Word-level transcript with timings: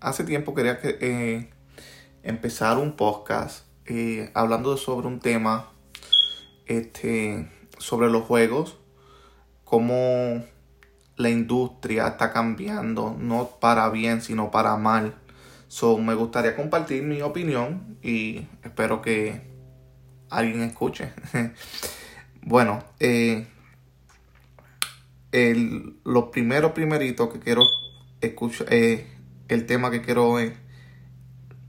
Hace 0.00 0.24
tiempo 0.24 0.54
quería 0.54 0.78
que, 0.78 0.98
eh, 1.00 1.50
empezar 2.22 2.76
un 2.76 2.96
podcast 2.96 3.66
eh, 3.86 4.30
hablando 4.34 4.76
sobre 4.76 5.06
un 5.06 5.20
tema 5.20 5.70
este, 6.66 7.48
sobre 7.78 8.10
los 8.10 8.24
juegos, 8.24 8.76
cómo 9.64 10.44
la 11.16 11.30
industria 11.30 12.08
está 12.08 12.32
cambiando, 12.32 13.16
no 13.18 13.48
para 13.58 13.88
bien, 13.88 14.20
sino 14.20 14.50
para 14.50 14.76
mal. 14.76 15.14
So, 15.68 15.96
me 15.98 16.14
gustaría 16.14 16.54
compartir 16.54 17.02
mi 17.02 17.22
opinión 17.22 17.98
y 18.02 18.46
espero 18.62 19.00
que 19.00 19.40
alguien 20.28 20.62
escuche. 20.62 21.12
bueno, 22.42 22.84
eh, 23.00 23.46
el, 25.32 25.96
lo 26.04 26.30
primero, 26.30 26.74
primerito 26.74 27.32
que 27.32 27.40
quiero 27.40 27.62
escuchar, 28.20 28.66
eh, 28.70 29.15
el 29.48 29.66
tema 29.66 29.90
que 29.90 30.02
quiero 30.02 30.38
es 30.38 30.52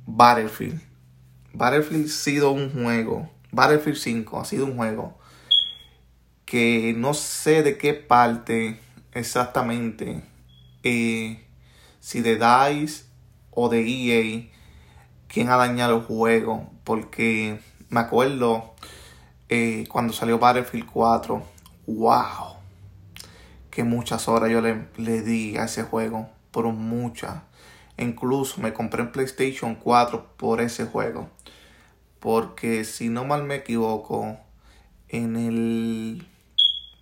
Battlefield. 0.06 0.82
Battlefield 1.54 2.06
ha 2.06 2.10
sido 2.10 2.52
un 2.52 2.72
juego, 2.72 3.30
Battlefield 3.52 3.98
5 3.98 4.40
ha 4.40 4.46
sido 4.46 4.66
un 4.66 4.78
juego 4.78 5.18
que 6.46 6.94
no 6.96 7.14
sé 7.14 7.62
de 7.62 7.78
qué 7.78 7.94
parte 7.94 8.80
exactamente, 9.12 10.24
eh, 10.84 11.46
si 12.00 12.22
de 12.22 12.36
DICE 12.36 13.06
o 13.52 13.68
de 13.68 13.82
EA, 13.86 14.48
quién 15.28 15.50
ha 15.50 15.58
dañado 15.58 15.98
el 15.98 16.04
juego, 16.04 16.72
porque 16.86 17.60
me 17.90 18.00
acuerdo 18.00 18.76
eh, 19.50 19.86
cuando 19.90 20.14
salió 20.14 20.40
Battlefield 20.40 20.86
4, 20.86 21.44
wow, 21.88 22.56
que 23.70 23.84
muchas 23.84 24.30
horas 24.30 24.50
yo 24.50 24.62
le, 24.62 24.88
le 24.96 25.22
di 25.24 25.58
a 25.58 25.66
ese 25.66 25.84
juego, 25.84 26.30
por 26.52 26.66
muchas. 26.72 27.47
Incluso 27.98 28.62
me 28.62 28.74
compré 28.74 29.02
en 29.02 29.12
PlayStation 29.12 29.76
4 29.76 30.38
por 30.38 30.62
ese 30.62 30.86
juego. 30.86 31.30
Porque 32.20 32.84
si 32.86 33.10
no 33.10 33.26
mal 33.26 33.44
me 33.44 33.56
equivoco, 33.56 34.38
en 35.10 35.36
el 35.36 36.28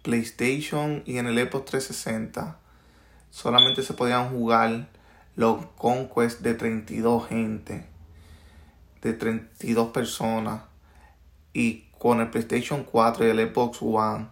PlayStation 0.03 1.03
y 1.05 1.17
en 1.17 1.27
el 1.27 1.37
Xbox 1.37 1.65
360 1.65 2.59
solamente 3.31 3.81
se 3.81 3.93
podían 3.93 4.29
jugar 4.29 4.87
los 5.35 5.65
Conquest 5.77 6.41
de 6.41 6.53
32 6.53 7.27
gente. 7.27 7.85
De 9.01 9.13
32 9.13 9.89
personas. 9.89 10.61
Y 11.53 11.85
con 11.97 12.21
el 12.21 12.29
PlayStation 12.29 12.83
4 12.83 13.25
y 13.25 13.29
el 13.29 13.49
Xbox 13.49 13.81
One 13.81 14.27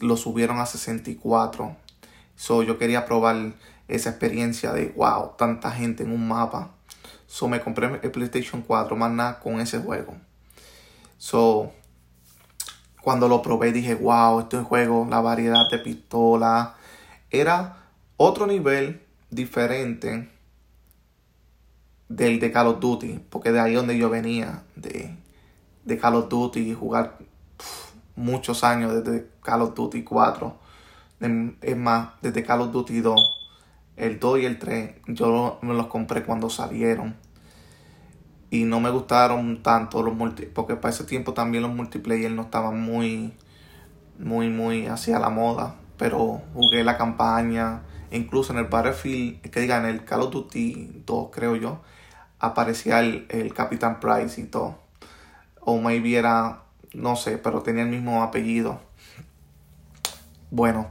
lo 0.00 0.16
subieron 0.16 0.58
a 0.58 0.66
64. 0.66 1.76
So 2.36 2.62
yo 2.62 2.78
quería 2.78 3.06
probar 3.06 3.54
esa 3.88 4.10
experiencia 4.10 4.72
de 4.72 4.92
wow, 4.96 5.32
tanta 5.36 5.70
gente 5.70 6.02
en 6.02 6.12
un 6.12 6.26
mapa. 6.26 6.72
So 7.26 7.48
me 7.48 7.60
compré 7.60 8.00
el 8.02 8.10
PlayStation 8.10 8.62
4 8.62 8.96
más 8.96 9.10
nada 9.10 9.40
con 9.40 9.60
ese 9.60 9.78
juego. 9.78 10.16
So 11.18 11.72
cuando 13.02 13.28
lo 13.28 13.42
probé 13.42 13.72
dije 13.72 13.94
wow, 13.94 14.40
este 14.40 14.58
juego, 14.58 15.06
la 15.08 15.20
variedad 15.20 15.68
de 15.70 15.78
pistolas 15.78 16.70
era 17.30 17.76
otro 18.16 18.46
nivel 18.46 19.02
diferente 19.30 20.30
del 22.08 22.38
de 22.38 22.52
Call 22.52 22.68
of 22.68 22.80
Duty, 22.80 23.20
porque 23.30 23.52
de 23.52 23.60
ahí 23.60 23.74
donde 23.74 23.98
yo 23.98 24.08
venía 24.08 24.62
de, 24.76 25.16
de 25.84 25.98
Call 25.98 26.14
of 26.14 26.28
Duty 26.28 26.74
jugar 26.74 27.18
muchos 28.14 28.64
años 28.64 28.94
desde 28.94 29.28
Call 29.42 29.62
of 29.62 29.74
Duty 29.74 30.02
4. 30.02 30.56
Es 31.62 31.76
más, 31.76 32.10
desde 32.22 32.44
Call 32.44 32.62
of 32.62 32.72
Duty 32.72 33.00
2 33.00 33.35
el 33.96 34.20
2 34.20 34.40
y 34.40 34.44
el 34.44 34.58
3 34.58 34.94
yo 35.08 35.58
me 35.62 35.74
los 35.74 35.86
compré 35.86 36.22
cuando 36.22 36.50
salieron. 36.50 37.16
Y 38.50 38.64
no 38.64 38.80
me 38.80 38.90
gustaron 38.90 39.62
tanto 39.62 40.02
los 40.02 40.14
multi 40.14 40.46
porque 40.46 40.76
para 40.76 40.94
ese 40.94 41.04
tiempo 41.04 41.34
también 41.34 41.62
los 41.62 41.74
multiplayer 41.74 42.30
no 42.30 42.42
estaban 42.42 42.80
muy 42.80 43.32
muy 44.18 44.48
muy 44.48 44.86
hacia 44.86 45.18
la 45.18 45.30
moda, 45.30 45.74
pero 45.98 46.42
jugué 46.54 46.84
la 46.84 46.96
campaña, 46.96 47.82
incluso 48.10 48.52
en 48.52 48.60
el 48.60 48.66
Battlefield, 48.66 49.40
que 49.50 49.60
diga 49.60 49.78
en 49.78 49.86
el 49.86 50.04
Call 50.04 50.22
of 50.22 50.32
Duty 50.32 51.02
2 51.04 51.28
creo 51.32 51.56
yo, 51.56 51.80
aparecía 52.38 53.00
el, 53.00 53.26
el 53.30 53.52
Capitán 53.52 54.00
Price 54.00 54.40
y 54.40 54.44
todo. 54.44 54.78
O 55.60 55.78
maybe 55.80 56.16
era, 56.16 56.62
no 56.94 57.16
sé, 57.16 57.38
pero 57.38 57.62
tenía 57.62 57.82
el 57.82 57.90
mismo 57.90 58.22
apellido. 58.22 58.80
Bueno, 60.50 60.86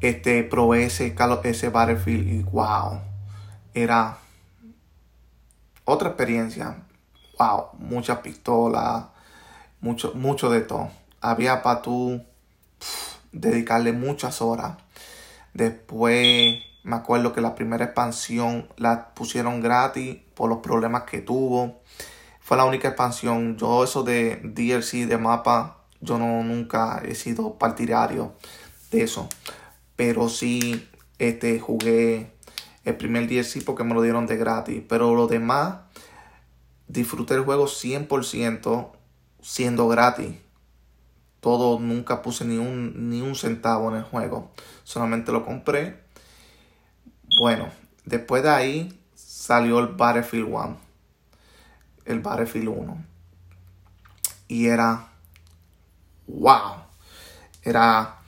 este, 0.00 0.42
probé 0.44 0.84
ese, 0.84 1.14
ese 1.44 1.68
Battlefield 1.68 2.28
y 2.28 2.42
wow, 2.44 3.00
era 3.74 4.18
otra 5.84 6.08
experiencia. 6.08 6.82
Wow, 7.38 7.70
muchas 7.78 8.18
pistolas, 8.18 9.04
mucho, 9.80 10.12
mucho 10.14 10.50
de 10.50 10.60
todo. 10.62 10.90
Había 11.20 11.62
para 11.62 11.82
tú 11.82 12.22
dedicarle 13.32 13.92
muchas 13.92 14.40
horas. 14.40 14.76
Después 15.52 16.60
me 16.82 16.96
acuerdo 16.96 17.32
que 17.32 17.40
la 17.40 17.54
primera 17.54 17.84
expansión 17.84 18.68
la 18.76 19.14
pusieron 19.14 19.60
gratis 19.60 20.16
por 20.34 20.48
los 20.48 20.58
problemas 20.58 21.02
que 21.04 21.20
tuvo. 21.20 21.80
Fue 22.40 22.56
la 22.56 22.64
única 22.64 22.88
expansión. 22.88 23.56
Yo 23.58 23.84
eso 23.84 24.02
de 24.02 24.40
DLC 24.42 25.06
de 25.06 25.18
mapa, 25.18 25.78
yo 26.00 26.18
no 26.18 26.42
nunca 26.42 27.02
he 27.04 27.14
sido 27.14 27.58
partidario 27.58 28.32
de 28.90 29.02
eso 29.02 29.28
pero 30.00 30.30
sí 30.30 30.88
este, 31.18 31.60
jugué 31.60 32.32
el 32.86 32.96
primer 32.96 33.28
DLC 33.28 33.62
porque 33.62 33.84
me 33.84 33.92
lo 33.92 34.00
dieron 34.00 34.26
de 34.26 34.38
gratis. 34.38 34.82
Pero 34.88 35.14
lo 35.14 35.26
demás, 35.26 35.80
disfruté 36.88 37.34
el 37.34 37.44
juego 37.44 37.66
100% 37.66 38.92
siendo 39.42 39.88
gratis. 39.88 40.36
Todo, 41.40 41.78
nunca 41.78 42.22
puse 42.22 42.46
ni 42.46 42.56
un, 42.56 43.10
ni 43.10 43.20
un 43.20 43.34
centavo 43.34 43.90
en 43.90 43.98
el 43.98 44.02
juego. 44.02 44.50
Solamente 44.84 45.32
lo 45.32 45.44
compré. 45.44 46.00
Bueno, 47.38 47.68
después 48.06 48.42
de 48.42 48.48
ahí 48.48 49.00
salió 49.14 49.80
el 49.80 49.88
Battlefield 49.88 50.48
1. 50.48 50.78
El 52.06 52.20
Battlefield 52.20 52.68
1. 52.68 53.04
Y 54.48 54.64
era... 54.64 55.10
¡Wow! 56.26 56.84
Era... 57.62 58.22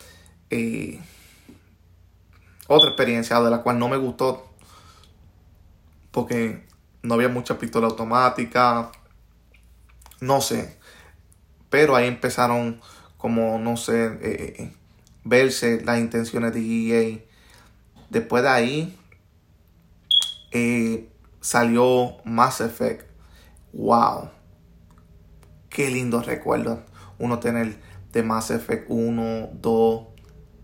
Eh, 0.51 1.01
otra 2.69 2.89
experiencia 2.91 3.41
de 3.41 3.51
la 3.51 3.63
cual 3.63 3.79
no 3.79 3.89
me 3.89 3.97
gustó 3.97 4.49
porque 6.11 6.65
no 7.03 7.15
había 7.15 7.29
mucha 7.29 7.59
pistola 7.59 7.89
automática, 7.89 8.93
no 10.21 10.41
sé, 10.41 10.79
pero 11.71 11.97
ahí 11.97 12.07
empezaron 12.07 12.81
como, 13.17 13.59
no 13.59 13.77
sé, 13.77 14.07
eh, 14.07 14.55
eh, 14.59 14.73
verse 15.25 15.81
las 15.85 15.99
intenciones 15.99 16.53
de 16.53 16.61
EA. 16.61 17.19
Después 18.11 18.43
de 18.43 18.49
ahí 18.49 18.99
eh, 20.51 21.09
salió 21.41 22.17
Mass 22.25 22.61
Effect. 22.61 23.09
Wow. 23.73 24.31
Qué 25.71 25.91
lindo 25.91 26.21
recuerdo. 26.21 26.83
Uno 27.19 27.39
tener 27.39 27.81
de 28.13 28.23
Mass 28.23 28.51
Effect 28.51 28.87
1, 28.89 29.51
2, 29.55 30.07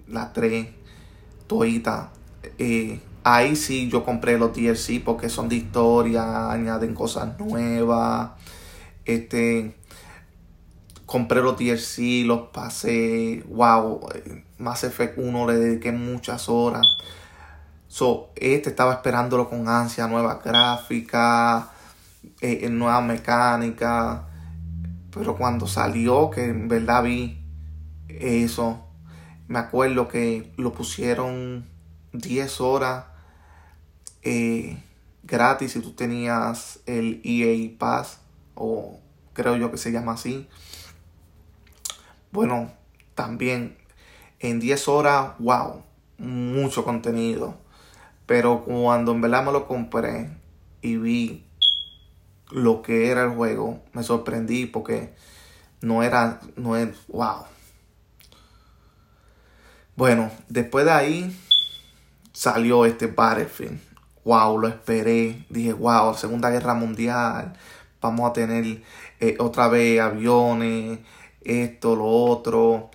la 0.09 0.32
3 0.32 0.78
toita. 1.48 2.10
Eh, 2.59 3.00
ahí 3.25 3.56
sí 3.56 3.88
yo 3.88 4.04
compré 4.04 4.38
los 4.38 4.54
DLC 4.54 5.03
porque 5.04 5.28
son 5.28 5.48
de 5.48 5.56
historia, 5.56 6.53
añaden 6.53 6.94
cosas 6.94 7.38
nuevas. 7.38 8.31
Este, 9.04 9.75
compré 11.06 11.41
los 11.41 11.59
DLC, 11.59 12.25
los 12.26 12.48
pasé. 12.48 13.42
Wow, 13.48 14.09
Mass 14.59 14.84
Effect 14.84 15.19
1 15.19 15.47
le 15.48 15.56
dediqué 15.56 15.91
muchas 15.91 16.48
horas. 16.48 16.86
So, 17.88 18.30
este 18.36 18.69
estaba 18.70 18.92
esperándolo 18.92 19.48
con 19.48 19.66
ansia, 19.69 20.06
nueva 20.06 20.41
gráfica, 20.44 21.70
eh, 22.41 22.68
nueva 22.71 23.01
mecánica. 23.01 24.27
Pero 25.10 25.36
cuando 25.36 25.66
salió, 25.66 26.30
que 26.30 26.44
en 26.44 26.68
verdad 26.68 27.03
vi 27.03 27.42
eso, 28.09 28.88
me 29.48 29.59
acuerdo 29.59 30.09
que 30.09 30.53
lo 30.56 30.74
pusieron 30.74 31.66
10 32.12 32.60
horas 32.60 33.06
eh, 34.22 34.83
gratis 35.22 35.72
si 35.72 35.80
tú 35.80 35.92
tenías 35.92 36.80
el 36.84 37.22
EA 37.24 37.71
Pass 37.78 38.21
o 38.54 39.00
creo 39.33 39.56
yo 39.56 39.71
que 39.71 39.78
se 39.78 39.91
llama 39.91 40.12
así. 40.12 40.47
Bueno, 42.30 42.71
también 43.15 43.78
en 44.39 44.60
10 44.60 44.86
horas, 44.89 45.33
wow, 45.39 45.83
mucho 46.18 46.84
contenido. 46.84 47.56
Pero 48.27 48.65
cuando 48.65 49.12
en 49.12 49.22
verdad 49.22 49.47
me 49.47 49.53
lo 49.53 49.66
compré 49.66 50.30
y 50.83 50.97
vi 50.98 51.47
lo 52.51 52.83
que 52.83 53.09
era 53.10 53.24
el 53.24 53.30
juego, 53.30 53.83
me 53.94 54.03
sorprendí 54.03 54.66
porque 54.66 55.15
no 55.80 56.03
era, 56.03 56.41
no 56.56 56.77
es, 56.77 56.91
wow 57.09 57.47
bueno, 59.98 60.30
después 60.48 60.84
de 60.84 60.92
ahí 60.92 61.41
salió 62.33 62.86
este 62.86 63.09
Battlefield. 63.09 63.80
wow, 64.24 64.56
lo 64.56 64.68
esperé. 64.68 65.45
Dije, 65.50 65.72
wow, 65.72 66.15
Segunda 66.15 66.50
Guerra 66.50 66.72
Mundial, 66.74 67.54
vamos 68.00 68.30
a 68.30 68.33
tener 68.33 68.84
eh, 69.18 69.36
otra 69.41 69.66
vez 69.66 70.00
aviones, 70.00 71.00
esto, 71.41 71.97
lo 71.97 72.06
otro. 72.06 72.92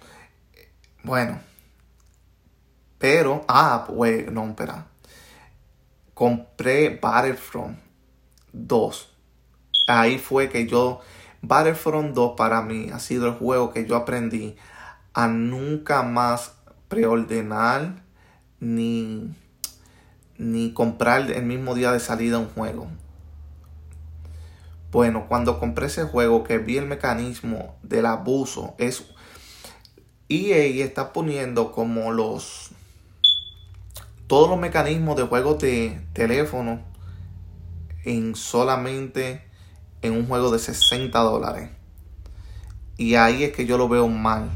Bueno, 1.03 1.41
pero, 2.97 3.43
ah, 3.49 3.83
pues, 3.85 4.31
no, 4.31 4.45
espera. 4.45 4.87
Compré 6.13 6.99
Battlefront 7.01 7.79
2. 8.53 9.09
Ahí 9.89 10.19
fue 10.19 10.47
que 10.47 10.67
yo, 10.67 11.01
Battlefront 11.41 12.15
2 12.15 12.35
para 12.37 12.61
mí 12.61 12.91
ha 12.93 12.99
sido 12.99 13.27
el 13.27 13.33
juego 13.33 13.73
que 13.73 13.85
yo 13.85 13.97
aprendí 13.97 14.55
a 15.13 15.27
nunca 15.27 16.01
más 16.03 16.62
preordenar 16.93 18.03
ni, 18.59 19.33
ni 20.37 20.73
comprar 20.73 21.31
el 21.31 21.43
mismo 21.43 21.73
día 21.73 21.91
de 21.91 21.99
salida 21.99 22.37
un 22.37 22.49
juego. 22.49 22.87
Bueno, 24.91 25.25
cuando 25.27 25.59
compré 25.59 25.87
ese 25.87 26.03
juego 26.03 26.43
que 26.43 26.59
vi 26.59 26.77
el 26.77 26.85
mecanismo 26.85 27.75
del 27.81 28.05
abuso, 28.05 28.75
es 28.77 29.05
EA 30.29 30.85
está 30.85 31.13
poniendo 31.13 31.71
como 31.71 32.11
los 32.11 32.69
todos 34.27 34.47
los 34.47 34.59
mecanismos 34.59 35.17
de 35.17 35.23
juegos 35.23 35.59
de 35.59 35.99
teléfono 36.13 36.79
en 38.05 38.35
solamente 38.35 39.41
en 40.03 40.13
un 40.13 40.27
juego 40.27 40.51
de 40.51 40.59
60 40.59 41.19
dólares. 41.19 41.71
Y 42.97 43.15
ahí 43.15 43.43
es 43.43 43.51
que 43.51 43.65
yo 43.65 43.79
lo 43.79 43.89
veo 43.89 44.07
mal. 44.07 44.51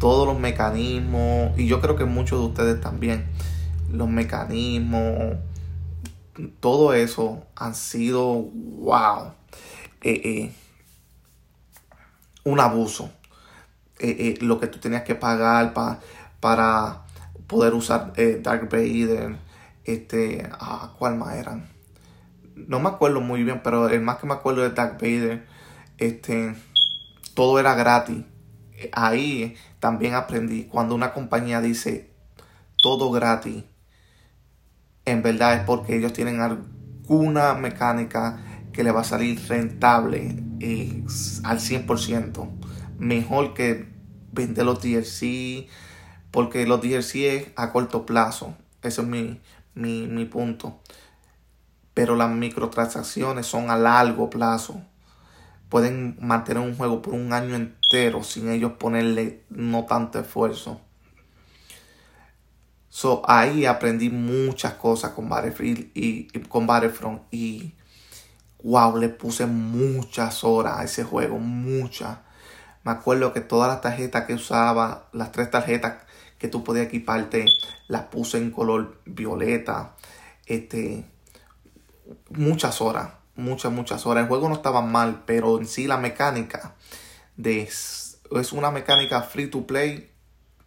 Todos 0.00 0.26
los 0.26 0.40
mecanismos, 0.40 1.56
y 1.56 1.68
yo 1.68 1.80
creo 1.80 1.94
que 1.94 2.06
muchos 2.06 2.40
de 2.40 2.46
ustedes 2.46 2.80
también, 2.80 3.26
los 3.92 4.08
mecanismos, 4.08 5.36
todo 6.60 6.94
eso 6.94 7.44
han 7.54 7.74
sido, 7.74 8.42
wow, 8.42 9.32
eh, 10.02 10.20
eh, 10.24 10.52
un 12.44 12.60
abuso. 12.60 13.10
Eh, 13.98 14.38
lo 14.40 14.58
que 14.58 14.66
tú 14.66 14.78
tenías 14.78 15.02
que 15.02 15.14
pagar 15.14 15.74
para 16.40 17.02
poder 17.46 17.74
usar 17.74 18.14
Dark 18.42 18.70
Vader, 18.70 19.36
este, 19.84 20.48
ah, 20.52 20.94
¿cuál 20.98 21.16
más 21.16 21.34
eran? 21.34 21.68
No 22.54 22.80
me 22.80 22.88
acuerdo 22.88 23.20
muy 23.20 23.44
bien, 23.44 23.60
pero 23.62 23.88
el 23.88 24.00
más 24.00 24.16
que 24.16 24.26
me 24.26 24.32
acuerdo 24.32 24.62
de 24.62 24.70
Dark 24.70 24.94
Vader, 24.94 25.46
este, 25.98 26.54
todo 27.34 27.58
era 27.58 27.74
gratis. 27.74 28.24
Ahí 28.92 29.56
también 29.80 30.14
aprendí 30.14 30.64
cuando 30.64 30.94
una 30.94 31.12
compañía 31.12 31.60
dice 31.60 32.10
todo 32.76 33.10
gratis, 33.10 33.64
en 35.04 35.22
verdad 35.22 35.54
es 35.54 35.60
porque 35.64 35.96
ellos 35.96 36.12
tienen 36.12 36.40
alguna 36.40 37.54
mecánica 37.54 38.38
que 38.72 38.84
le 38.84 38.92
va 38.92 39.00
a 39.00 39.04
salir 39.04 39.40
rentable 39.48 40.36
eh, 40.60 41.02
al 41.42 41.58
100%. 41.58 42.48
Mejor 42.98 43.54
que 43.54 43.88
vender 44.32 44.64
los 44.64 44.80
DLC, 44.80 45.66
porque 46.30 46.66
los 46.66 46.80
DLC 46.80 47.14
es 47.16 47.48
a 47.56 47.72
corto 47.72 48.06
plazo. 48.06 48.54
Ese 48.82 49.00
es 49.00 49.06
mi, 49.06 49.40
mi, 49.74 50.06
mi 50.06 50.26
punto. 50.26 50.78
Pero 51.94 52.14
las 52.16 52.30
microtransacciones 52.30 53.46
son 53.46 53.70
a 53.70 53.76
largo 53.76 54.30
plazo. 54.30 54.82
Pueden 55.70 56.18
mantener 56.20 56.62
un 56.62 56.76
juego 56.76 57.00
por 57.00 57.14
un 57.14 57.32
año 57.32 57.54
entero 57.54 58.22
sin 58.22 58.50
ellos 58.50 58.72
ponerle 58.72 59.44
no 59.48 59.86
tanto 59.86 60.18
esfuerzo. 60.18 60.82
So, 62.90 63.22
ahí 63.26 63.66
aprendí 63.66 64.10
muchas 64.10 64.74
cosas 64.74 65.12
con 65.12 65.28
Battlefield 65.28 65.92
y, 65.94 66.26
con 66.48 66.66
Battlefront 66.66 67.22
y 67.30 67.72
wow, 68.64 68.96
le 68.98 69.08
puse 69.08 69.46
muchas 69.46 70.42
horas 70.42 70.78
a 70.78 70.84
ese 70.84 71.04
juego, 71.04 71.38
muchas. 71.38 72.18
Me 72.82 72.90
acuerdo 72.90 73.32
que 73.32 73.40
todas 73.40 73.68
las 73.70 73.80
tarjetas 73.80 74.24
que 74.26 74.34
usaba, 74.34 75.08
las 75.12 75.30
tres 75.30 75.50
tarjetas 75.50 75.98
que 76.38 76.48
tú 76.48 76.64
podías 76.64 76.86
equiparte, 76.86 77.46
las 77.86 78.02
puse 78.04 78.38
en 78.38 78.50
color 78.50 79.00
violeta. 79.04 79.94
Este, 80.46 81.04
muchas 82.30 82.80
horas, 82.80 83.10
muchas, 83.36 83.72
muchas 83.72 84.06
horas. 84.06 84.22
El 84.22 84.28
juego 84.28 84.48
no 84.48 84.54
estaba 84.54 84.82
mal, 84.82 85.22
pero 85.26 85.58
en 85.58 85.66
sí 85.66 85.86
la 85.86 85.96
mecánica 85.96 86.74
de, 87.36 87.62
es 87.62 88.52
una 88.52 88.70
mecánica 88.70 89.22
free 89.22 89.48
to 89.48 89.66
play 89.66 90.10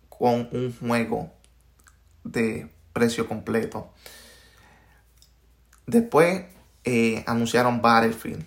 con 0.10 0.50
un 0.52 0.76
juego 0.80 1.32
de 2.24 2.70
precio 2.94 3.28
completo. 3.28 3.92
Después 5.86 6.46
eh, 6.84 7.24
anunciaron 7.28 7.82
Battlefield, 7.82 8.46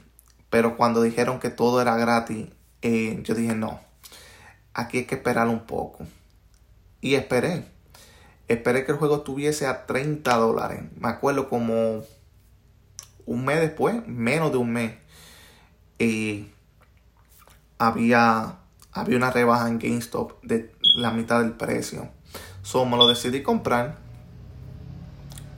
pero 0.51 0.77
cuando 0.77 1.03
dijeron 1.03 1.39
que 1.39 1.51
todo 1.51 1.81
era 1.81 1.97
gratis, 1.97 2.49
eh, 2.83 3.21
yo 3.23 3.35
dije 3.35 3.55
no, 3.55 3.81
aquí 4.75 4.99
hay 4.99 5.05
que 5.05 5.17
esperar 5.17 5.49
un 5.49 5.61
poco. 5.61 6.07
Y 7.01 7.15
esperé. 7.15 7.65
Esperé 8.49 8.85
que 8.85 8.93
el 8.93 8.99
juego 8.99 9.17
estuviese 9.17 9.67
a 9.67 9.87
30 9.87 10.35
dólares. 10.37 10.83
Me 10.99 11.09
acuerdo 11.09 11.49
como 11.49 12.05
un 13.27 13.45
mes 13.45 13.61
después, 13.61 14.07
menos 14.07 14.53
de 14.53 14.59
un 14.59 14.73
mes, 14.73 14.95
eh, 15.99 16.51
había, 17.79 18.59
había 18.93 19.17
una 19.17 19.31
rebaja 19.31 19.69
en 19.69 19.79
GameStop 19.79 20.43
de 20.43 20.73
la 20.97 21.11
mitad 21.11 21.41
del 21.41 21.53
precio. 21.53 22.09
So 22.63 22.85
me 22.87 22.97
lo 22.97 23.09
decidí 23.09 23.43
comprar. 23.43 23.99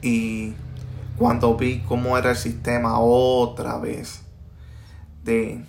Y 0.03 0.55
cuando 1.17 1.57
vi 1.57 1.81
cómo 1.81 2.17
era 2.17 2.31
el 2.31 2.37
sistema 2.37 2.99
otra 3.01 3.79
vez 3.79 4.23
de 5.25 5.65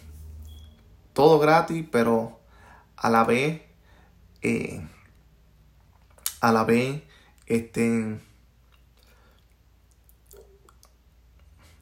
todo 1.14 1.40
gratis, 1.40 1.86
pero 1.92 2.40
a 2.96 3.10
la 3.10 3.24
vez, 3.24 3.62
eh, 4.42 4.82
a 6.40 6.52
la 6.52 6.64
vez, 6.64 7.02
este, 7.48 8.20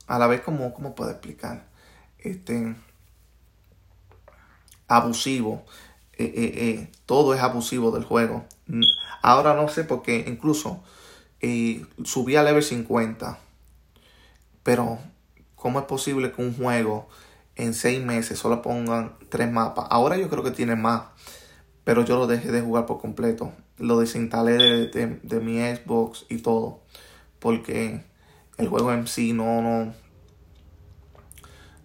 a 0.07 0.17
la 0.17 0.27
vez 0.27 0.41
como, 0.41 0.73
¿cómo 0.73 0.95
puedo 0.95 1.11
explicar? 1.11 1.67
Este, 2.17 2.75
abusivo. 4.87 5.65
Eh, 6.13 6.23
eh, 6.35 6.51
eh, 6.55 6.91
todo 7.05 7.33
es 7.33 7.41
abusivo 7.41 7.91
del 7.91 8.03
juego. 8.03 8.45
Ahora 9.21 9.53
no 9.53 9.67
sé 9.67 9.83
porque 9.83 10.25
incluso 10.27 10.83
subí 12.03 12.35
a 12.35 12.43
level 12.43 12.63
50. 12.63 13.37
Pero, 14.63 14.99
¿cómo 15.55 15.79
es 15.79 15.85
posible 15.85 16.31
que 16.31 16.41
un 16.41 16.55
juego 16.55 17.07
en 17.55 17.73
6 17.73 18.03
meses 18.03 18.39
solo 18.39 18.61
pongan 18.61 19.15
3 19.29 19.51
mapas? 19.51 19.85
Ahora 19.89 20.17
yo 20.17 20.29
creo 20.29 20.43
que 20.43 20.51
tiene 20.51 20.75
más. 20.75 21.03
Pero 21.83 22.03
yo 22.03 22.17
lo 22.17 22.27
dejé 22.27 22.51
de 22.51 22.61
jugar 22.61 22.85
por 22.85 22.99
completo. 22.99 23.53
Lo 23.77 23.99
desinstalé 23.99 24.53
de, 24.87 25.19
de 25.21 25.39
mi 25.39 25.59
Xbox 25.59 26.25
y 26.27 26.39
todo. 26.39 26.81
Porque 27.39 28.03
el 28.57 28.67
juego 28.67 28.91
en 28.93 29.07
sí 29.07 29.33
no, 29.33 29.61
no, 29.61 29.93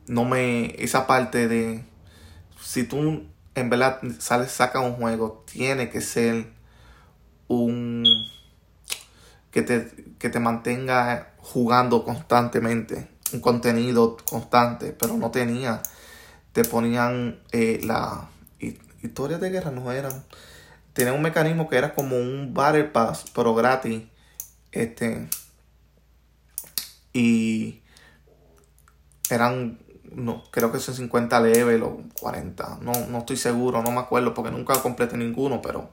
no 0.06 0.24
me, 0.24 0.74
esa 0.82 1.06
parte 1.06 1.48
de, 1.48 1.84
si 2.60 2.84
tú 2.84 3.26
en 3.54 3.70
verdad 3.70 4.00
sales, 4.18 4.50
sacas 4.50 4.82
un 4.82 4.94
juego, 4.94 5.44
tiene 5.50 5.90
que 5.90 6.00
ser 6.00 6.46
un, 7.48 8.04
que 9.50 9.62
te, 9.62 10.14
que 10.18 10.30
te 10.30 10.40
mantenga 10.40 11.34
jugando 11.38 12.04
constantemente, 12.04 13.08
un 13.32 13.40
contenido 13.40 14.16
constante, 14.28 14.92
pero 14.92 15.16
no 15.16 15.30
tenía, 15.30 15.82
te 16.52 16.64
ponían 16.64 17.40
eh, 17.52 17.80
la 17.84 18.28
historias 19.02 19.40
de 19.40 19.50
guerra, 19.50 19.70
no 19.70 19.90
eran, 19.92 20.24
tenía 20.92 21.12
un 21.12 21.22
mecanismo 21.22 21.68
que 21.68 21.76
era 21.76 21.94
como 21.94 22.16
un 22.16 22.54
Battle 22.54 22.84
Pass, 22.84 23.24
pero 23.34 23.54
gratis, 23.54 24.04
este, 24.70 25.28
y 27.12 27.82
eran, 29.30 29.78
no, 30.14 30.42
creo 30.50 30.72
que 30.72 30.78
son 30.78 30.94
50 30.94 31.40
level 31.40 31.82
o 31.82 32.02
40. 32.20 32.78
No, 32.82 32.92
no 33.08 33.18
estoy 33.18 33.36
seguro, 33.36 33.82
no 33.82 33.90
me 33.90 34.00
acuerdo 34.00 34.34
porque 34.34 34.50
nunca 34.50 34.80
completé 34.80 35.16
ninguno, 35.16 35.60
pero... 35.62 35.90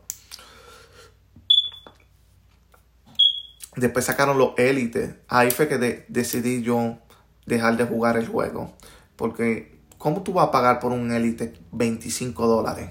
Después 3.76 4.04
sacaron 4.04 4.38
los 4.38 4.58
élites. 4.58 5.16
Ahí 5.30 5.52
fue 5.52 5.70
que 5.70 6.06
decidí 6.10 6.62
yo 6.62 6.98
dejar 7.46 7.78
de 7.78 7.86
jugar 7.86 8.18
el 8.18 8.28
juego. 8.28 8.74
Porque, 9.16 9.80
¿cómo 9.98 10.22
tú 10.24 10.34
vas 10.34 10.48
a 10.48 10.52
pagar 10.52 10.80
por 10.80 10.92
un 10.92 11.12
élite 11.12 11.54
25 11.72 12.48
dólares? 12.48 12.90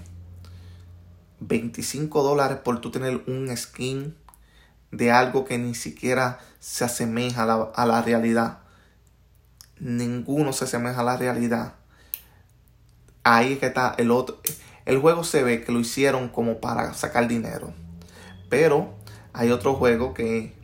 25 1.41 2.23
dólares 2.23 2.59
por 2.65 2.81
tú 2.81 2.91
tener 2.91 3.23
un 3.27 3.55
skin 3.57 4.17
de 4.91 5.11
algo 5.11 5.45
que 5.45 5.59
ni 5.59 5.75
siquiera 5.75 6.39
se 6.61 6.85
asemeja 6.85 7.43
a 7.43 7.87
la, 7.87 8.03
realidad. 8.03 8.59
Ninguno 9.79 10.53
se 10.53 10.65
asemeja 10.65 11.01
a 11.01 11.05
la 11.05 11.17
realidad. 11.17 11.75
Ahí 13.23 13.55
es 13.55 13.59
que 13.59 13.67
está 13.67 13.95
el 13.99 14.11
otro. 14.11 14.41
El 14.87 14.99
juego 14.99 15.25
se 15.25 15.43
ve 15.43 15.63
que 15.63 15.73
lo 15.73 15.81
hicieron 15.81 16.29
como 16.29 16.61
para 16.61 16.95
sacar 16.95 17.29
dinero. 17.29 17.73
Pero 18.49 18.95
hay 19.33 19.51
otro 19.51 19.75
juego 19.75 20.15
que 20.15 20.57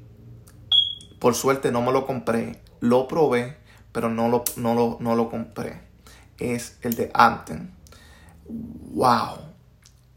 por 1.18 1.34
suerte 1.34 1.70
no 1.70 1.82
me 1.82 1.92
lo 1.92 2.06
compré. 2.06 2.62
Lo 2.80 3.06
probé, 3.06 3.56
pero 3.92 4.08
no 4.08 4.28
lo, 4.28 4.44
no 4.56 4.74
lo, 4.74 4.96
no 5.00 5.14
lo 5.14 5.30
compré. 5.30 5.80
Es 6.38 6.78
el 6.82 6.94
de 6.94 7.10
Anthem. 7.14 7.70
¡Wow! 8.46 9.38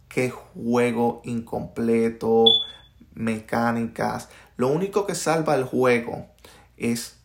¡Qué 0.08 0.30
juego 0.30 1.22
incompleto! 1.26 2.46
Mecánicas. 3.18 4.30
Lo 4.56 4.68
único 4.70 5.06
que 5.06 5.16
salva 5.16 5.56
el 5.56 5.64
juego 5.64 6.28
es 6.78 7.18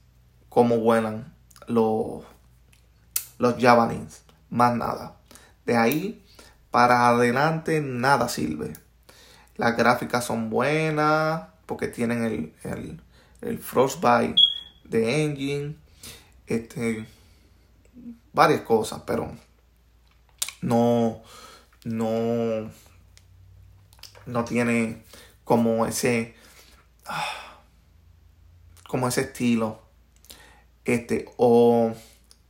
cómo 0.49 0.79
vuelan 0.79 1.35
los, 1.67 2.25
los 3.39 3.55
javelins. 3.61 4.23
Más 4.51 4.75
nada. 4.77 5.17
De 5.65 5.77
ahí 5.77 6.25
para 6.71 7.09
adelante 7.09 7.81
nada 7.81 8.29
sirve. 8.29 8.73
Las 9.57 9.77
gráficas 9.77 10.25
son 10.25 10.51
buenas 10.51 11.43
porque 11.67 11.89
tienen 11.89 12.25
el, 12.25 12.55
el, 12.65 13.01
el 13.43 13.59
Frostbite 13.59 14.41
de 14.85 15.25
Engine. 15.25 15.77
Este, 16.47 17.07
varias 18.33 18.63
cosas, 18.63 19.03
pero 19.07 19.31
no, 20.63 21.23
no, 21.85 22.71
no 24.27 24.45
tiene 24.45 25.05
como 25.53 25.85
ese, 25.85 26.35
como 28.89 29.07
ese 29.07 29.21
estilo. 29.21 29.83
Este, 30.87 31.27
o, 31.37 31.93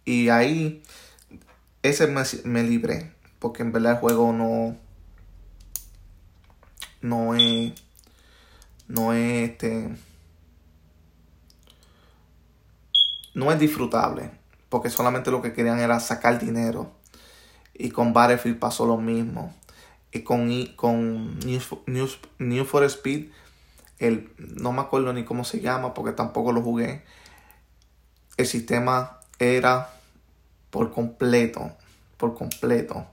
y 0.04 0.28
ahí, 0.28 0.84
ese 1.82 2.06
me, 2.06 2.22
me 2.44 2.62
libré, 2.62 3.12
porque 3.40 3.64
en 3.64 3.72
verdad 3.72 3.94
el 3.94 3.98
juego 3.98 4.32
no, 4.32 4.76
no 7.00 7.34
es, 7.34 7.72
no 8.86 9.12
es 9.12 9.50
este, 9.50 9.96
no 13.34 13.50
es 13.50 13.58
disfrutable, 13.58 14.30
porque 14.68 14.90
solamente 14.90 15.32
lo 15.32 15.42
que 15.42 15.52
querían 15.52 15.80
era 15.80 15.98
sacar 15.98 16.38
dinero. 16.38 16.92
Y 17.74 17.90
con 17.90 18.12
Battlefield 18.12 18.60
pasó 18.60 18.86
lo 18.86 18.96
mismo. 18.96 19.52
Con, 20.24 20.66
con 20.76 21.38
New, 21.40 22.64
for 22.64 22.84
Speed, 22.84 23.30
el, 23.98 24.30
no 24.36 24.72
me 24.72 24.82
acuerdo 24.82 25.12
ni 25.12 25.24
cómo 25.24 25.44
se 25.44 25.60
llama 25.60 25.94
porque 25.94 26.12
tampoco 26.12 26.52
lo 26.52 26.60
jugué. 26.60 27.02
El 28.36 28.46
sistema 28.46 29.20
era 29.38 29.90
por 30.70 30.92
completo, 30.92 31.72
por 32.18 32.34
completo. 32.34 33.06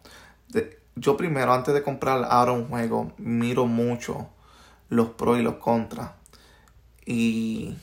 yo 0.95 1.15
primero, 1.15 1.53
antes 1.53 1.73
de 1.73 1.83
comprar 1.83 2.25
ahora 2.29 2.51
un 2.51 2.67
juego, 2.67 3.13
miro 3.17 3.65
mucho 3.65 4.29
los 4.89 5.09
pros 5.09 5.39
y 5.39 5.41
los 5.41 5.55
contras. 5.55 6.11
Y 7.05 7.75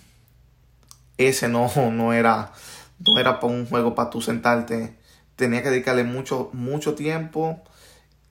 ese 1.16 1.48
no, 1.48 1.70
no 1.90 2.12
era, 2.12 2.52
no 2.98 3.18
era 3.18 3.40
para 3.40 3.52
un 3.52 3.66
juego 3.66 3.94
para 3.94 4.10
tú 4.10 4.20
sentarte. 4.20 4.98
Tenía 5.36 5.62
que 5.62 5.70
dedicarle 5.70 6.04
mucho, 6.04 6.50
mucho 6.52 6.94
tiempo 6.94 7.62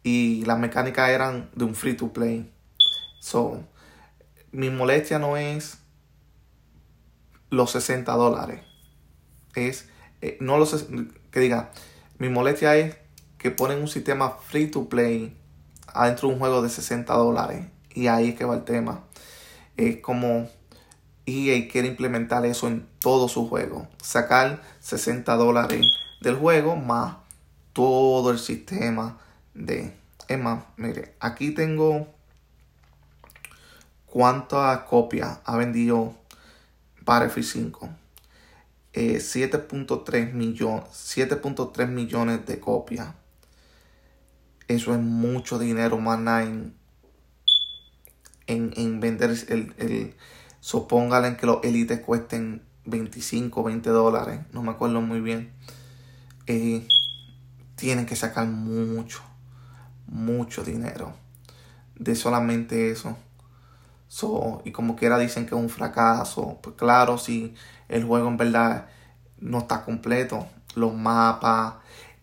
y 0.06 0.46
las 0.46 0.60
mecánicas 0.60 1.10
eran 1.10 1.50
de 1.56 1.66
un 1.66 1.74
free 1.74 1.96
to 1.96 2.14
play. 2.14 2.48
So, 3.20 3.64
mi 4.52 4.70
molestia 4.70 5.18
no 5.18 5.36
es 5.36 5.80
los 7.50 7.72
60 7.72 8.12
dólares. 8.14 8.62
Es, 9.56 9.90
eh, 10.22 10.38
no 10.42 10.60
los, 10.60 10.86
que 11.32 11.40
diga, 11.40 11.72
mi 12.20 12.30
molestia 12.30 12.76
es 12.76 12.96
que 13.40 13.50
ponen 13.50 13.80
un 13.80 13.88
sistema 13.88 14.30
free 14.30 14.68
to 14.68 14.88
play 14.90 15.36
adentro 15.88 16.28
de 16.28 16.36
un 16.36 16.40
juego 16.40 16.62
de 16.62 16.70
60 16.70 17.12
dólares. 17.12 17.66
Y 17.96 18.06
ahí 18.06 18.30
es 18.30 18.36
que 18.36 18.46
va 18.46 18.54
el 18.54 18.64
tema. 18.64 19.06
Es 19.76 20.02
como 20.02 20.48
EA 21.26 21.68
quiere 21.68 21.88
implementar 21.88 22.46
eso 22.46 22.68
en 22.68 22.88
todo 23.00 23.28
su 23.28 23.50
juego. 23.50 23.88
Sacar 24.04 24.62
60 24.82 25.36
dólares 25.36 25.84
del 26.22 26.36
juego 26.36 26.76
más 26.76 27.16
todo 27.74 28.30
el 28.30 28.38
sistema 28.38 29.18
de... 29.56 29.98
Más, 30.40 30.64
mire, 30.78 31.16
aquí 31.20 31.52
tengo 31.52 32.08
cuántas 34.06 34.80
copias 34.84 35.40
ha 35.44 35.58
vendido 35.58 36.16
Battlefield 37.02 37.48
5. 37.48 37.90
7.3 38.94 40.34
millones 40.34 40.86
7.3 40.92 41.88
millones 41.88 42.46
de 42.46 42.60
copias. 42.60 43.10
Eso 44.68 44.94
es 44.94 45.00
mucho 45.00 45.60
dinero 45.60 45.98
más 46.00 46.20
en, 46.48 46.74
en, 48.48 49.00
vender 49.00 49.32
el 49.50 50.16
Supóngale 50.66 51.28
en 51.28 51.38
que 51.38 51.46
los 51.46 51.64
élites 51.64 52.00
cuesten 52.00 52.64
25, 52.86 53.64
20 53.64 53.88
dólares, 53.92 54.40
no 54.52 54.64
me 54.64 54.72
acuerdo 54.72 55.00
muy 55.00 55.22
bien. 55.22 55.52
Eh, 56.48 56.88
tienen 57.76 58.08
que 58.08 58.16
sacar 58.16 58.48
mucho, 58.48 59.22
mucho 60.08 60.64
dinero 60.64 61.14
de 61.96 62.16
solamente 62.16 62.92
eso. 62.92 63.18
y 64.64 64.72
como 64.72 64.96
quiera 64.96 65.18
dicen 65.18 65.46
que 65.46 65.56
es 65.56 65.62
un 65.62 65.70
fracaso. 65.70 66.60
Pues 66.62 66.76
claro, 66.76 67.18
si 67.18 67.56
el 67.90 68.04
juego 68.06 68.28
en 68.28 68.38
verdad 68.38 68.88
no 69.40 69.60
está 69.60 69.84
completo, 69.84 70.48
los 70.76 70.94
mapas, 70.94 71.76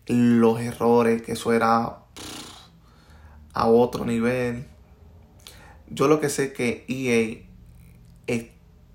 los 0.07 0.59
errores, 0.59 1.21
que 1.21 1.33
eso 1.33 1.53
era 1.53 1.99
a 3.53 3.67
otro 3.67 4.05
nivel. 4.05 4.67
Yo 5.89 6.07
lo 6.07 6.19
que 6.19 6.29
sé 6.29 6.53
que 6.53 6.85
EA 6.87 7.43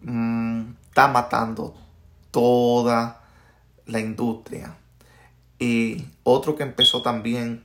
Mm, 0.00 0.74
está 0.88 1.08
matando 1.08 1.74
toda 2.30 3.22
la 3.86 4.00
industria. 4.00 4.76
Y 5.58 6.06
otro 6.22 6.56
que 6.56 6.62
empezó 6.62 7.02
también 7.02 7.64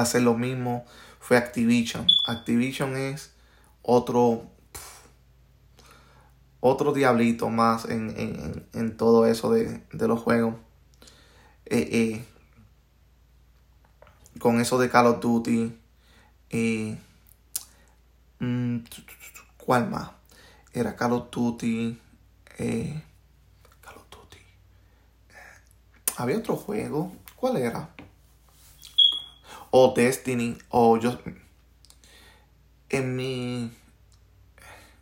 hacer 0.00 0.22
lo 0.22 0.34
mismo 0.34 0.84
fue 1.20 1.36
Activision. 1.36 2.06
Activision 2.26 2.96
es 2.96 3.32
otro 3.82 4.50
otro 6.60 6.92
diablito 6.92 7.50
más 7.50 7.84
en, 7.84 8.96
todo 8.96 9.26
eso 9.26 9.52
de, 9.52 9.82
los 9.92 10.20
juegos. 10.20 10.54
Eh, 11.66 11.88
eh, 11.92 12.24
con 14.38 14.60
eso 14.60 14.78
de 14.78 14.90
Call 14.90 15.06
of 15.06 15.20
Duty. 15.20 15.78
y 16.50 16.96
mm, 18.40 18.78
¿Cuál 19.56 19.90
más? 19.90 20.10
era 20.72 20.96
Call 20.96 21.12
of 21.12 21.30
Duty. 21.30 22.00
Eh, 22.58 23.02
Call 23.80 23.96
of 23.96 24.10
Duty. 24.10 24.38
Eh, 24.38 25.34
había 26.16 26.38
otro 26.38 26.56
juego. 26.56 27.12
¿Cuál 27.36 27.58
era? 27.58 27.90
O 29.80 29.94
Destiny. 29.94 30.58
O 30.70 30.96
yo. 30.96 31.18
En 32.88 33.14
mi. 33.14 33.70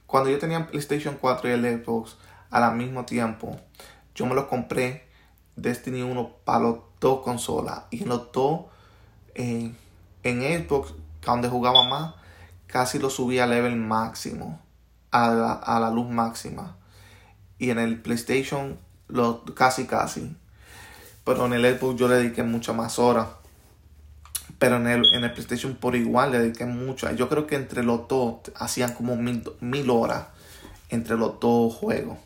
Cuando 0.07 0.29
yo 0.29 0.39
tenía 0.39 0.67
PlayStation 0.67 1.17
4 1.19 1.49
y 1.49 1.53
el 1.53 1.83
Xbox 1.83 2.17
al 2.51 2.77
mismo 2.77 3.07
tiempo, 3.07 3.59
yo 4.15 4.27
me 4.27 4.35
lo 4.35 4.49
compré 4.49 5.09
Destiny 5.57 6.03
1 6.03 6.31
para 6.45 6.59
los 6.59 6.79
dos 7.01 7.23
consolas. 7.23 7.85
Y 7.91 8.03
en 8.03 8.11
los 8.11 8.31
dos, 8.33 8.67
eh, 9.35 9.73
en 10.23 10.43
Xbox, 10.43 10.93
donde 11.23 11.49
jugaba 11.49 11.89
más, 11.89 12.15
casi 12.67 12.99
lo 12.99 13.09
subía 13.09 13.45
a 13.45 13.47
level 13.47 13.77
máximo 13.77 14.61
a 15.11 15.79
la, 15.81 15.91
luz 15.91 16.11
máxima. 16.11 16.77
Y 17.59 17.71
en 17.71 17.79
el 17.79 18.03
PlayStation 18.03 18.79
lo, 19.09 19.43
casi 19.55 19.87
casi. 19.87 20.37
Pero 21.25 21.47
en 21.47 21.55
el 21.55 21.79
Xbox 21.79 21.99
yo 21.99 22.09
le 22.09 22.17
dediqué 22.17 22.43
muchas 22.43 22.77
más 22.77 22.99
horas. 22.99 23.29
Pero 24.59 24.77
en 24.77 24.87
el, 24.87 25.05
en 25.15 25.25
el 25.25 25.33
PlayStation 25.33 25.75
por 25.75 25.97
igual 25.97 26.33
le 26.33 26.39
dediqué 26.39 26.65
muchas. 26.65 27.17
Yo 27.17 27.29
creo 27.29 27.47
que 27.47 27.57
entre 27.57 27.83
los 27.83 28.09
dos 28.09 28.41
hacían 28.55 28.95
como 28.95 29.17
mil, 29.17 29.43
mil 29.61 29.91
horas 29.91 30.27
entre 30.89 31.17
los 31.17 31.39
dos 31.41 31.75
juegos. 31.75 32.19